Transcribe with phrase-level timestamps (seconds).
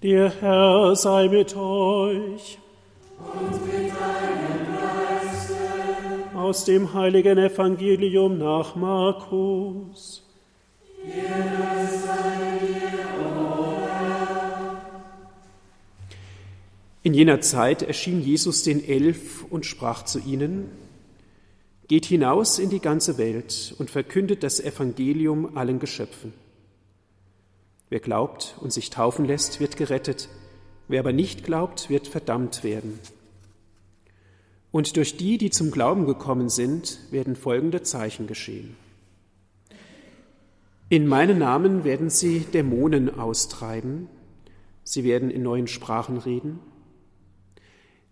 [0.00, 2.58] Der Herr sei mit euch.
[3.18, 6.36] Und mit deinem Geiste.
[6.36, 10.22] Aus dem heiligen Evangelium nach Markus.
[17.02, 20.70] In jener Zeit erschien Jesus den Elf und sprach zu ihnen,
[21.88, 26.32] Geht hinaus in die ganze Welt und verkündet das Evangelium allen Geschöpfen.
[27.90, 30.28] Wer glaubt und sich taufen lässt, wird gerettet,
[30.88, 32.98] wer aber nicht glaubt, wird verdammt werden.
[34.70, 38.76] Und durch die, die zum Glauben gekommen sind, werden folgende Zeichen geschehen.
[40.90, 44.08] In meinem Namen werden sie Dämonen austreiben,
[44.84, 46.60] sie werden in neuen Sprachen reden.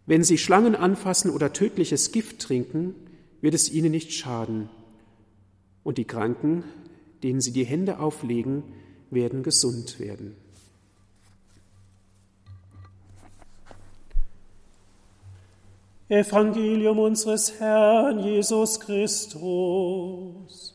[0.07, 2.95] Wenn sie Schlangen anfassen oder tödliches Gift trinken,
[3.41, 4.69] wird es ihnen nicht schaden.
[5.83, 6.65] Und die Kranken,
[7.23, 8.63] denen sie die Hände auflegen,
[9.11, 10.37] werden gesund werden.
[16.09, 20.73] Evangelium unseres Herrn Jesus Christus.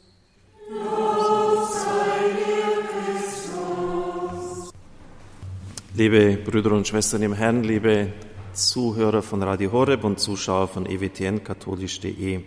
[5.94, 8.12] Liebe Brüder und Schwestern im Herrn, liebe
[8.54, 12.42] Zuhörer von Radio Horeb und Zuschauer von ewtnkatholisch.de.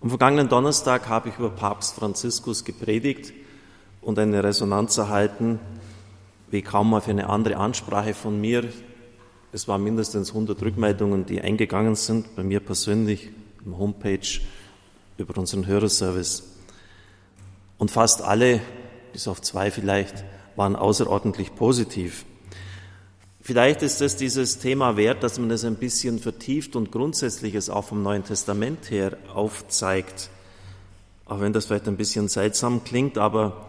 [0.00, 3.32] Am vergangenen Donnerstag habe ich über Papst Franziskus gepredigt
[4.02, 5.58] und eine Resonanz erhalten,
[6.50, 8.64] wie kaum mal für eine andere Ansprache von mir.
[9.52, 13.30] Es waren mindestens 100 Rückmeldungen, die eingegangen sind, bei mir persönlich,
[13.64, 14.40] im Homepage,
[15.16, 16.42] über unseren Hörerservice.
[17.78, 18.60] Und fast alle,
[19.12, 20.24] bis auf zwei vielleicht,
[20.56, 22.24] waren außerordentlich positiv.
[23.40, 27.84] Vielleicht ist es dieses Thema wert, dass man es ein bisschen vertieft und Grundsätzliches auch
[27.84, 30.30] vom Neuen Testament her aufzeigt.
[31.24, 33.66] Auch wenn das vielleicht ein bisschen seltsam klingt, aber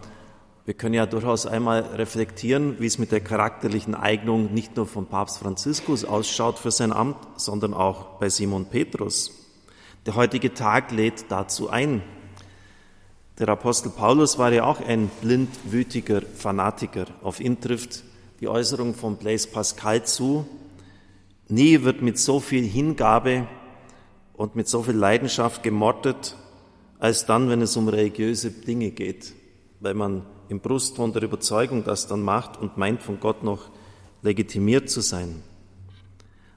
[0.66, 5.06] wir können ja durchaus einmal reflektieren, wie es mit der charakterlichen Eignung nicht nur von
[5.06, 9.30] Papst Franziskus ausschaut für sein Amt, sondern auch bei Simon Petrus.
[10.06, 12.02] Der heutige Tag lädt dazu ein.
[13.38, 17.06] Der Apostel Paulus war ja auch ein blindwütiger Fanatiker.
[17.22, 18.02] Auf ihn trifft
[18.40, 20.46] die Äußerung von Blaise Pascal zu.
[21.48, 23.46] Nie wird mit so viel Hingabe
[24.32, 26.36] und mit so viel Leidenschaft gemordet,
[26.98, 29.34] als dann, wenn es um religiöse Dinge geht,
[29.84, 33.70] weil man im Brustton der Überzeugung das dann macht und meint, von Gott noch
[34.22, 35.42] legitimiert zu sein.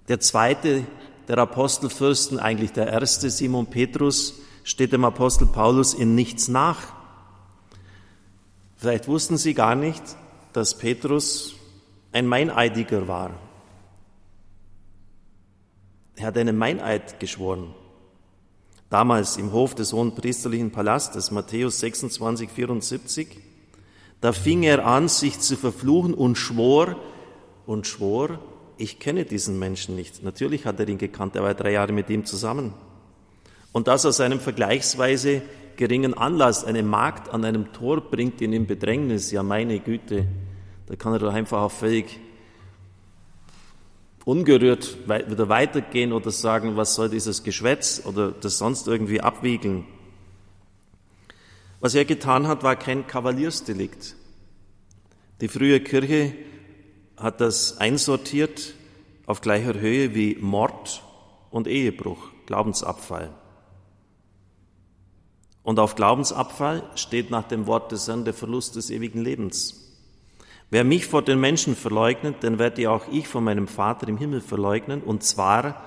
[0.07, 0.85] Der zweite
[1.27, 6.93] der Apostelfürsten, eigentlich der erste, Simon Petrus, steht dem Apostel Paulus in nichts nach.
[8.77, 10.03] Vielleicht wussten Sie gar nicht,
[10.53, 11.55] dass Petrus
[12.13, 13.31] ein Meineidiger war.
[16.15, 17.75] Er hat einen Meineid geschworen.
[18.89, 23.27] Damals im Hof des hohen priesterlichen Palastes, Matthäus 26, 74,
[24.21, 26.95] da fing er an, sich zu verfluchen und schwor
[27.65, 28.39] und schwor,
[28.77, 30.23] ich kenne diesen Menschen nicht.
[30.23, 32.73] Natürlich hat er ihn gekannt, er war drei Jahre mit ihm zusammen.
[33.73, 35.41] Und das aus einem vergleichsweise
[35.75, 36.63] geringen Anlass.
[36.63, 39.31] Eine Magd an einem Tor bringt ihn in Bedrängnis.
[39.31, 40.25] Ja, meine Güte,
[40.87, 42.19] da kann er doch einfach auch völlig
[44.27, 49.85] ungerührt wieder weitergehen oder sagen, was soll dieses Geschwätz oder das sonst irgendwie abwiegeln.
[51.79, 54.15] Was er getan hat, war kein Kavaliersdelikt.
[55.39, 56.33] Die frühe Kirche
[57.15, 58.73] hat das einsortiert
[59.27, 61.01] auf gleicher Höhe wie Mord
[61.49, 63.33] und Ehebruch, Glaubensabfall.
[65.63, 69.86] Und auf Glaubensabfall steht nach dem Wort des Herrn der Verlust des ewigen Lebens.
[70.69, 74.41] Wer mich vor den Menschen verleugnet, den werde auch ich von meinem Vater im Himmel
[74.41, 75.81] verleugnen, und zwar,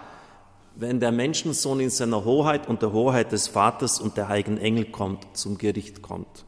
[0.75, 4.87] wenn der Menschensohn in seiner Hoheit und der Hoheit des Vaters und der heiligen Engel
[4.87, 6.47] kommt, zum Gericht kommt.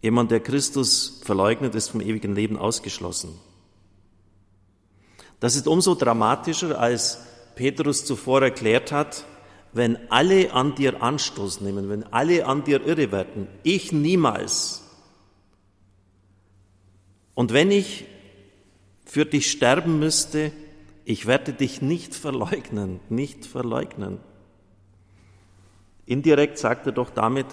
[0.00, 3.38] Jemand, der Christus verleugnet, ist vom ewigen Leben ausgeschlossen.
[5.40, 7.18] Das ist umso dramatischer, als
[7.54, 9.26] Petrus zuvor erklärt hat,
[9.74, 14.79] wenn alle an dir Anstoß nehmen, wenn alle an dir irre werden, ich niemals.
[17.34, 18.06] Und wenn ich
[19.04, 20.52] für dich sterben müsste,
[21.04, 24.18] ich werde dich nicht verleugnen, nicht verleugnen.
[26.06, 27.46] Indirekt sagt er doch damit,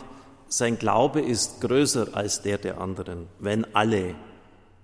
[0.48, 4.16] sein Glaube ist größer als der der anderen, wenn alle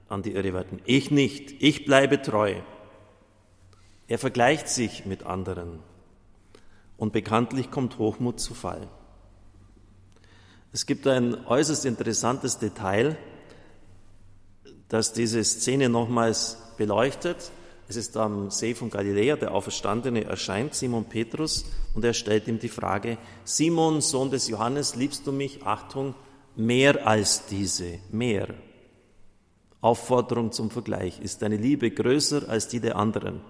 [0.10, 0.82] an die Irre werden.
[0.86, 2.56] Ich nicht, ich bleibe treu.
[4.08, 5.80] Er vergleicht sich mit anderen.
[6.98, 8.88] Und bekanntlich kommt Hochmut zu Fall.
[10.72, 13.18] Es gibt ein äußerst interessantes Detail,
[14.94, 17.52] das diese Szene nochmals beleuchtet.
[17.88, 22.60] Es ist am See von Galiläa, der Auferstandene erscheint Simon Petrus und er stellt ihm
[22.60, 25.66] die Frage, Simon, Sohn des Johannes, liebst du mich?
[25.66, 26.14] Achtung,
[26.56, 28.50] mehr als diese, mehr.
[29.82, 31.20] Aufforderung zum Vergleich.
[31.22, 33.42] Ist deine Liebe größer als die der anderen?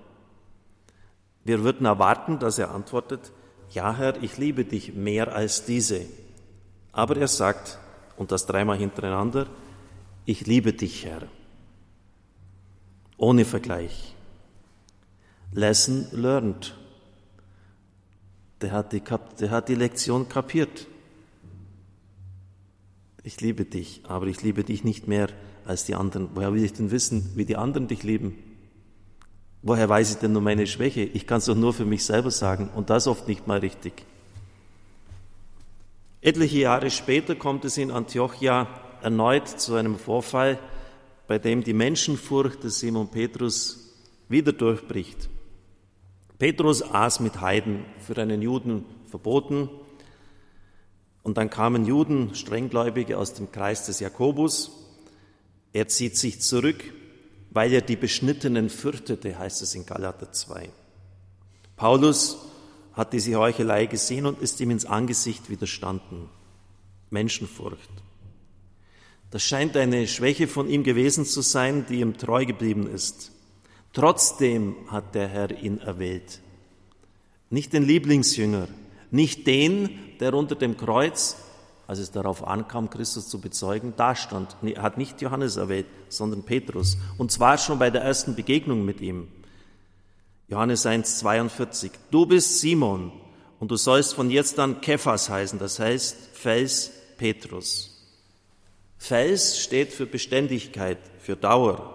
[1.43, 3.33] Wir würden erwarten, dass er antwortet,
[3.69, 6.05] ja Herr, ich liebe dich mehr als diese.
[6.93, 7.79] Aber er sagt,
[8.15, 9.47] und das dreimal hintereinander,
[10.25, 11.27] ich liebe dich, Herr.
[13.17, 14.15] Ohne Vergleich.
[15.51, 16.75] Lesson learned.
[18.61, 19.01] Der hat die,
[19.39, 20.87] der hat die Lektion kapiert.
[23.23, 25.27] Ich liebe dich, aber ich liebe dich nicht mehr
[25.65, 26.29] als die anderen.
[26.33, 28.37] Woher will ich denn wissen, wie die anderen dich lieben?
[29.61, 31.01] Woher weiß ich denn nur meine Schwäche?
[31.01, 33.93] Ich kann es doch nur für mich selber sagen und das oft nicht mal richtig.
[36.19, 38.67] Etliche Jahre später kommt es in Antiochia
[39.03, 40.59] erneut zu einem Vorfall,
[41.27, 43.93] bei dem die Menschenfurcht des Simon Petrus
[44.29, 45.29] wieder durchbricht.
[46.39, 49.69] Petrus aß mit Heiden, für einen Juden verboten,
[51.23, 54.71] und dann kamen Juden, Strenggläubige aus dem Kreis des Jakobus.
[55.71, 56.83] Er zieht sich zurück,
[57.49, 60.69] weil er die Beschnittenen fürchtete, heißt es in Galater 2.
[61.77, 62.37] Paulus
[62.93, 66.29] hat diese Heuchelei gesehen und ist ihm ins Angesicht widerstanden.
[67.09, 67.89] Menschenfurcht.
[69.33, 73.31] Das scheint eine Schwäche von ihm gewesen zu sein, die ihm treu geblieben ist.
[73.91, 76.39] Trotzdem hat der Herr ihn erwählt.
[77.49, 78.67] Nicht den Lieblingsjünger,
[79.09, 79.89] nicht den,
[80.19, 81.37] der unter dem Kreuz,
[81.87, 84.55] als es darauf ankam, Christus zu bezeugen, dastand.
[84.61, 86.97] Er hat nicht Johannes erwählt, sondern Petrus.
[87.17, 89.29] Und zwar schon bei der ersten Begegnung mit ihm.
[90.47, 91.91] Johannes 1, 42.
[92.11, 93.11] Du bist Simon
[93.59, 97.92] und du sollst von jetzt an Kephas heißen, das heißt Fels Petrus.
[99.03, 101.93] Fels steht für Beständigkeit, für Dauer,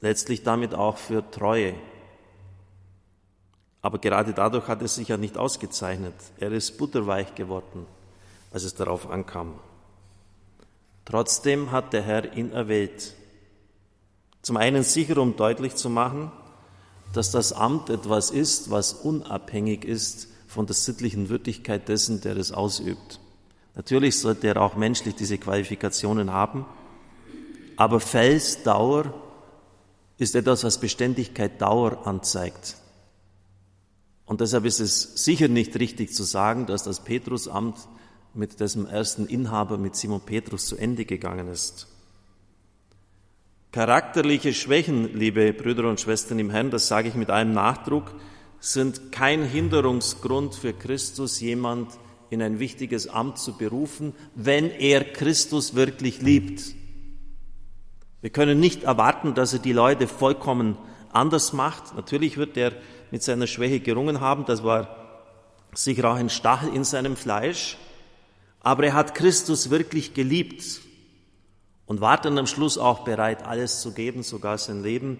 [0.00, 1.74] letztlich damit auch für Treue.
[3.82, 6.14] Aber gerade dadurch hat er sich ja nicht ausgezeichnet.
[6.38, 7.86] Er ist butterweich geworden,
[8.52, 9.58] als es darauf ankam.
[11.04, 13.14] Trotzdem hat der Herr ihn erwählt.
[14.42, 16.30] Zum einen sicher, um deutlich zu machen,
[17.14, 22.52] dass das Amt etwas ist, was unabhängig ist von der sittlichen Würdigkeit dessen, der es
[22.52, 23.18] ausübt.
[23.76, 26.64] Natürlich sollte er auch menschlich diese Qualifikationen haben,
[27.76, 29.12] aber Felsdauer
[30.16, 32.78] ist etwas, was Beständigkeit Dauer anzeigt.
[34.24, 37.76] Und deshalb ist es sicher nicht richtig zu sagen, dass das Petrusamt
[38.32, 41.86] mit dessen ersten Inhaber, mit Simon Petrus, zu Ende gegangen ist.
[43.72, 48.14] Charakterliche Schwächen, liebe Brüder und Schwestern im Herrn, das sage ich mit einem Nachdruck,
[48.58, 51.90] sind kein Hinderungsgrund für Christus, jemand
[52.30, 56.74] in ein wichtiges Amt zu berufen, wenn er Christus wirklich liebt.
[58.20, 60.76] Wir können nicht erwarten, dass er die Leute vollkommen
[61.12, 61.94] anders macht.
[61.94, 62.72] Natürlich wird er
[63.10, 64.44] mit seiner Schwäche gerungen haben.
[64.46, 64.88] Das war
[65.74, 67.76] sicher auch ein Stachel in seinem Fleisch.
[68.60, 70.80] Aber er hat Christus wirklich geliebt
[71.86, 75.18] und war dann am Schluss auch bereit, alles zu geben, sogar sein Leben.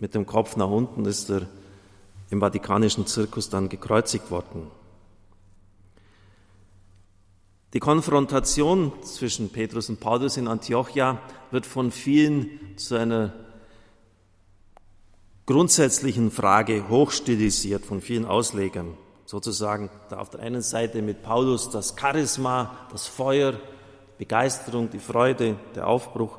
[0.00, 1.42] Mit dem Kopf nach unten ist er
[2.30, 4.70] im Vatikanischen Zirkus dann gekreuzigt worden.
[7.74, 11.20] Die Konfrontation zwischen Petrus und Paulus in Antiochia
[11.50, 13.34] wird von vielen zu einer
[15.44, 18.96] grundsätzlichen Frage hochstilisiert von vielen Auslegern.
[19.26, 23.60] Sozusagen da auf der einen Seite mit Paulus das Charisma, das Feuer,
[24.16, 26.38] Begeisterung, die Freude, der Aufbruch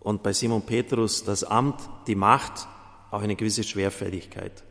[0.00, 2.68] und bei Simon Petrus das Amt, die Macht,
[3.10, 4.64] auch eine gewisse Schwerfälligkeit.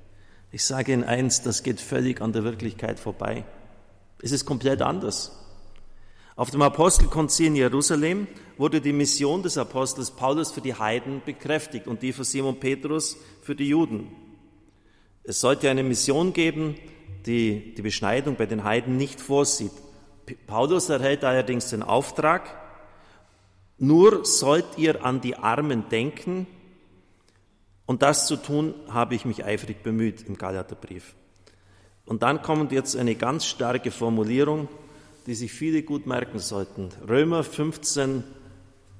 [0.51, 3.45] Ich sage Ihnen eins, das geht völlig an der Wirklichkeit vorbei.
[4.21, 5.46] Es ist komplett anders.
[6.37, 8.27] Auf dem Apostelkonzil in Jerusalem
[8.57, 13.17] wurde die Mission des Apostels Paulus für die Heiden bekräftigt und die für Simon Petrus
[13.41, 14.11] für die Juden.
[15.23, 16.75] Es sollte eine Mission geben,
[17.25, 19.71] die die Beschneidung bei den Heiden nicht vorsieht.
[20.45, 22.55] Paulus erhält allerdings den Auftrag,
[23.79, 26.45] nur sollt ihr an die Armen denken,
[27.87, 31.15] und das zu tun, habe ich mich eifrig bemüht im Galaterbrief.
[32.05, 34.67] Und dann kommt jetzt eine ganz starke Formulierung,
[35.27, 36.89] die sich viele gut merken sollten.
[37.07, 38.23] Römer 15,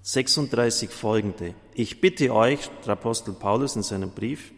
[0.02, 1.56] 36 folgende.
[1.74, 4.52] Ich bitte euch, der Apostel Paulus in seinem Brief,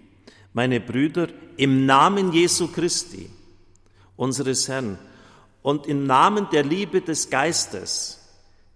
[0.51, 3.29] meine Brüder, im Namen Jesu Christi,
[4.15, 4.97] unseres Herrn,
[5.61, 8.19] und im Namen der Liebe des Geistes,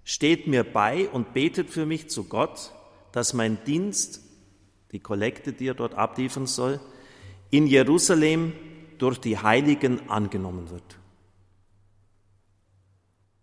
[0.04, 2.74] steht mir bei und betet für mich zu Gott,
[3.12, 4.22] dass mein Dienst,
[4.92, 6.80] die Kollekte, die er dort abliefern soll,
[7.50, 8.54] in Jerusalem
[9.00, 10.98] durch die Heiligen angenommen wird.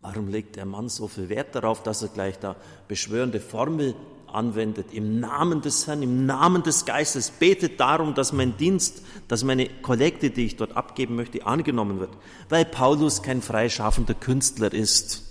[0.03, 2.57] Warum legt der Mann so viel Wert darauf, dass er gleich da
[2.89, 3.95] beschwörende Formel
[4.27, 4.93] anwendet?
[4.93, 9.69] Im Namen des Herrn, im Namen des Geistes betet darum, dass mein Dienst, dass meine
[9.69, 12.17] Kollekte, die ich dort abgeben möchte, angenommen wird.
[12.49, 15.23] Weil Paulus kein freischaffender Künstler ist.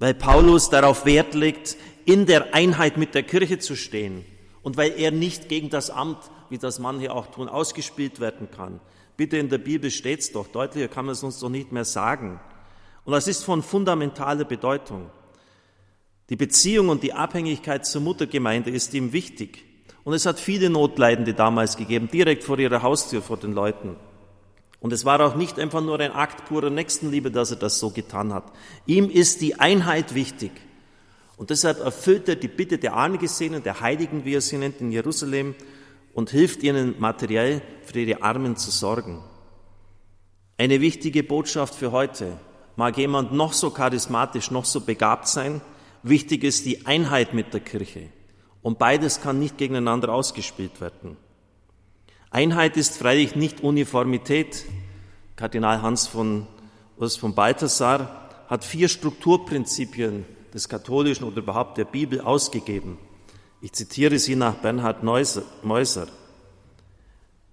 [0.00, 4.24] Weil Paulus darauf Wert legt, in der Einheit mit der Kirche zu stehen
[4.62, 6.18] und weil er nicht gegen das Amt,
[6.50, 8.80] wie das manche auch tun, ausgespielt werden kann.
[9.16, 12.40] Bitte in der Bibel steht's doch, deutlicher kann man es uns doch nicht mehr sagen.
[13.08, 15.08] Und das ist von fundamentaler Bedeutung.
[16.28, 19.64] Die Beziehung und die Abhängigkeit zur Muttergemeinde ist ihm wichtig.
[20.04, 23.96] Und es hat viele Notleidende damals gegeben, direkt vor ihrer Haustür, vor den Leuten.
[24.80, 27.88] Und es war auch nicht einfach nur ein Akt purer Nächstenliebe, dass er das so
[27.88, 28.52] getan hat.
[28.84, 30.52] Ihm ist die Einheit wichtig.
[31.38, 34.92] Und deshalb erfüllt er die Bitte der Angesehenen, der Heiligen, wie er sie nennt, in
[34.92, 35.54] Jerusalem
[36.12, 39.24] und hilft ihnen materiell für ihre Armen zu sorgen.
[40.58, 42.36] Eine wichtige Botschaft für heute.
[42.78, 45.60] Mag jemand noch so charismatisch, noch so begabt sein,
[46.04, 48.10] wichtig ist die Einheit mit der Kirche.
[48.62, 51.16] Und beides kann nicht gegeneinander ausgespielt werden.
[52.30, 54.64] Einheit ist freilich nicht Uniformität.
[55.34, 56.46] Kardinal Hans von
[56.96, 62.96] Urs von Balthasar hat vier Strukturprinzipien des katholischen oder überhaupt der Bibel ausgegeben.
[63.60, 66.06] Ich zitiere sie nach Bernhard Meuser.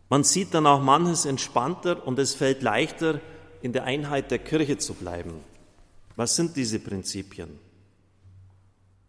[0.08, 3.22] Man sieht dann auch manches entspannter und es fällt leichter,
[3.65, 5.34] in der Einheit der Kirche zu bleiben.
[6.15, 7.50] Was sind diese Prinzipien?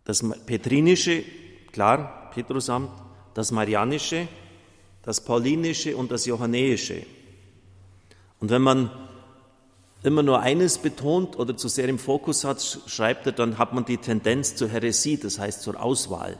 [0.05, 1.25] Das Petrinische,
[1.73, 2.91] klar, Petrusamt,
[3.35, 4.27] das Marianische,
[5.03, 7.05] das Paulinische und das Johannäische.
[8.41, 8.91] Und wenn man
[10.03, 13.85] immer nur eines betont oder zu sehr im Fokus hat, schreibt er, dann hat man
[13.85, 16.39] die Tendenz zur Häresie, das heißt zur Auswahl,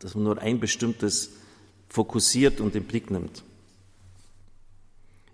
[0.00, 1.30] dass man nur ein bestimmtes
[1.88, 3.44] fokussiert und im Blick nimmt.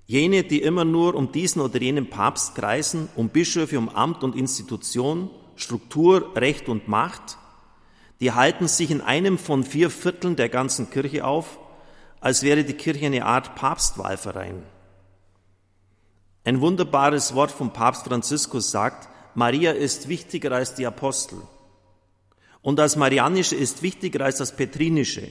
[0.07, 4.37] Jene, die immer nur um diesen oder jenen Papst kreisen, um Bischöfe, um Amt und
[4.37, 7.39] Institution, Struktur, Recht und Macht,
[8.21, 11.59] die halten sich in einem von vier Vierteln der ganzen Kirche auf,
[12.21, 14.63] als wäre die Kirche eine Art Papstwahlverein.
[16.45, 21.39] Ein wunderbares Wort vom Papst Franziskus sagt, Maria ist wichtiger als die Apostel.
[22.61, 25.29] Und das Marianische ist wichtiger als das Petrinische,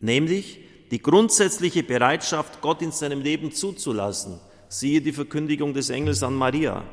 [0.00, 4.40] nämlich die grundsätzliche Bereitschaft, Gott in seinem Leben zuzulassen.
[4.68, 6.84] Siehe die Verkündigung des Engels an Maria.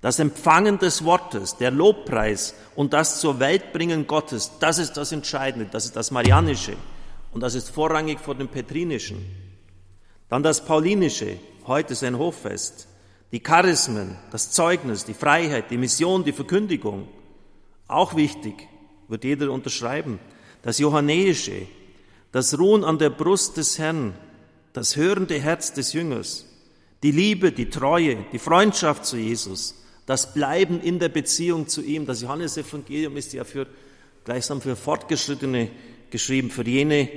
[0.00, 5.68] Das Empfangen des Wortes, der Lobpreis und das zur Weltbringen Gottes, das ist das Entscheidende,
[5.70, 6.74] das ist das Marianische
[7.32, 9.24] und das ist vorrangig vor dem Petrinischen.
[10.30, 12.88] Dann das Paulinische, heute ist ein Hochfest.
[13.32, 17.08] Die Charismen, das Zeugnis, die Freiheit, die Mission, die Verkündigung,
[17.86, 18.68] auch wichtig,
[19.08, 20.18] wird jeder unterschreiben.
[20.62, 21.66] Das Johannäische,
[22.32, 24.14] das Ruhen an der Brust des Herrn,
[24.72, 26.46] das hörende Herz des Jüngers,
[27.02, 29.74] die Liebe, die Treue, die Freundschaft zu Jesus,
[30.06, 32.06] das Bleiben in der Beziehung zu ihm.
[32.06, 33.66] Das Johannesevangelium ist ja für,
[34.24, 35.70] gleichsam für Fortgeschrittene
[36.10, 37.08] geschrieben, für jene,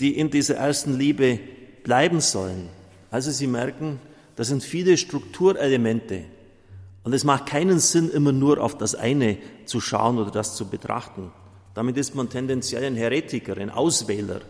[0.00, 1.38] die in dieser ersten Liebe
[1.82, 2.68] bleiben sollen.
[3.10, 4.00] Also Sie merken,
[4.36, 6.24] das sind viele Strukturelemente.
[7.04, 9.36] Und es macht keinen Sinn, immer nur auf das eine
[9.66, 11.30] zu schauen oder das zu betrachten.
[11.74, 14.40] Damit ist man tendenziell ein Heretiker, ein Auswähler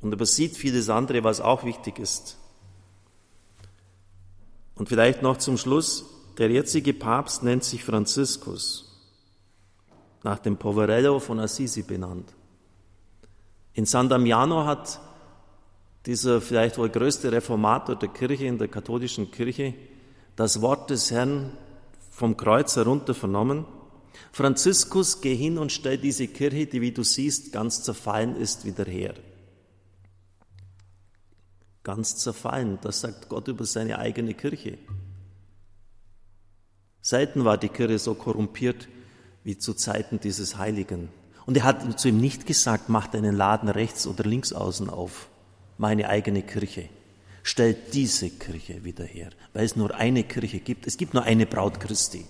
[0.00, 2.38] und übersieht vieles andere, was auch wichtig ist.
[4.74, 6.04] Und vielleicht noch zum Schluss,
[6.38, 8.84] der jetzige Papst nennt sich Franziskus,
[10.22, 12.32] nach dem Poverello von Assisi benannt.
[13.72, 15.00] In San Damiano hat
[16.06, 19.74] dieser vielleicht wohl größte Reformator der Kirche in der katholischen Kirche
[20.36, 21.52] das Wort des Herrn
[22.10, 23.64] vom Kreuz herunter vernommen.
[24.32, 28.84] Franziskus, geh hin und stell diese Kirche, die wie du siehst, ganz zerfallen ist, wieder
[28.84, 29.14] her.
[31.82, 34.78] Ganz zerfallen, das sagt Gott über seine eigene Kirche.
[37.00, 38.88] Selten war die Kirche so korrumpiert
[39.44, 41.08] wie zu Zeiten dieses Heiligen.
[41.46, 45.28] Und er hat zu ihm nicht gesagt, mach deinen Laden rechts oder links außen auf
[45.78, 46.88] meine eigene Kirche.
[47.44, 50.88] Stellt diese Kirche wieder her, weil es nur eine Kirche gibt.
[50.88, 52.26] Es gibt nur eine Braut Christi.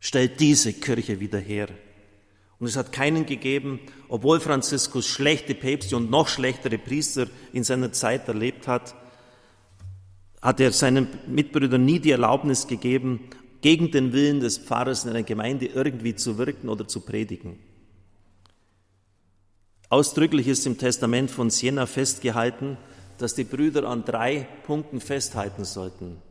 [0.00, 1.68] Stellt diese Kirche wieder her.
[2.58, 7.92] Und es hat keinen gegeben, obwohl Franziskus schlechte Päpste und noch schlechtere Priester in seiner
[7.92, 8.94] Zeit erlebt hat,
[10.42, 15.24] hat er seinen Mitbrüdern nie die Erlaubnis gegeben, gegen den Willen des Pfarrers in einer
[15.24, 17.58] Gemeinde irgendwie zu wirken oder zu predigen.
[19.88, 22.76] Ausdrücklich ist im Testament von Siena festgehalten,
[23.16, 26.22] dass die Brüder an drei Punkten festhalten sollten.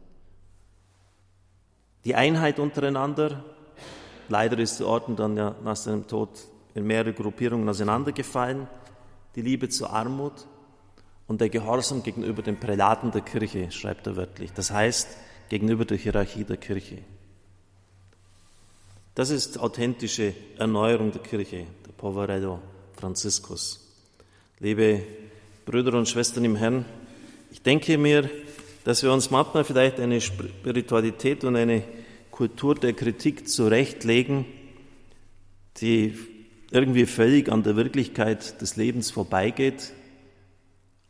[2.05, 3.43] Die Einheit untereinander,
[4.29, 6.29] leider ist der Orden dann ja nach seinem Tod
[6.73, 8.67] in mehrere Gruppierungen auseinandergefallen,
[9.35, 10.45] die Liebe zur Armut
[11.27, 14.51] und der Gehorsam gegenüber den Prälaten der Kirche, schreibt er wörtlich.
[14.53, 15.07] Das heißt,
[15.49, 16.99] gegenüber der Hierarchie der Kirche.
[19.15, 22.59] Das ist authentische Erneuerung der Kirche, der Poverello.
[22.97, 23.79] Franziskus.
[24.59, 25.03] Liebe
[25.65, 26.83] Brüder und Schwestern im Herrn,
[27.51, 28.29] ich denke mir,
[28.83, 31.83] dass wir uns manchmal vielleicht eine Spiritualität und eine
[32.37, 34.45] Kultur der Kritik zurechtlegen,
[35.77, 36.15] die
[36.69, 39.91] irgendwie völlig an der Wirklichkeit des Lebens vorbeigeht,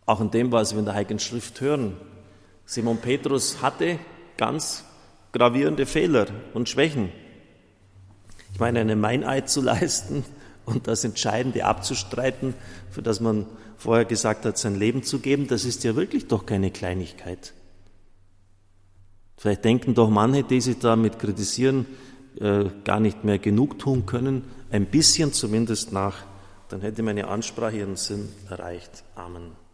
[0.06, 1.98] auch in dem, was wir in der Heiligen Schrift hören.
[2.66, 4.00] Simon Petrus hatte
[4.38, 4.86] ganz
[5.34, 7.10] gravierende Fehler und Schwächen.
[8.54, 10.24] Ich meine, einen Meineid zu leisten
[10.64, 12.54] und das Entscheidende abzustreiten,
[12.90, 16.46] für das man vorher gesagt hat, sein Leben zu geben, das ist ja wirklich doch
[16.46, 17.54] keine Kleinigkeit.
[19.38, 21.86] Vielleicht denken doch manche, die sich damit kritisieren,
[22.40, 26.18] äh, gar nicht mehr genug tun können, ein bisschen zumindest nach,
[26.70, 29.04] dann hätte meine Ansprache ihren Sinn erreicht.
[29.16, 29.67] Amen.